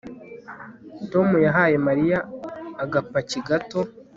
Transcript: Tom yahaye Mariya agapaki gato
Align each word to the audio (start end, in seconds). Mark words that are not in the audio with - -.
Tom 1.11 1.27
yahaye 1.45 1.75
Mariya 1.87 2.19
agapaki 2.83 3.37
gato 3.47 3.79